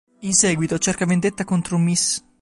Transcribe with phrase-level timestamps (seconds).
[0.21, 2.23] In seguito cerca vendetta contro Ms.